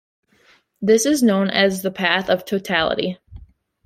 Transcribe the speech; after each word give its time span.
This 0.81 1.05
is 1.05 1.21
known 1.21 1.51
as 1.51 1.83
the 1.83 1.91
path 1.91 2.27
of 2.27 2.43
totality. 2.43 3.19